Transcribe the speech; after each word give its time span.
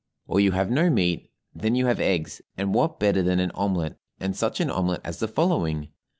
Or 0.25 0.39
you 0.39 0.53
have 0.53 0.71
no 0.71 0.89
meat, 0.89 1.29
then 1.53 1.75
you 1.75 1.85
have 1.85 1.99
eggs, 1.99 2.41
and 2.57 2.73
what 2.73 2.99
better 2.99 3.21
than 3.21 3.39
an 3.39 3.51
omelet 3.51 3.99
and 4.19 4.35
such 4.35 4.59
an 4.59 4.71
omelet 4.71 5.01
as 5.03 5.19
the 5.19 5.27
following? 5.27 5.89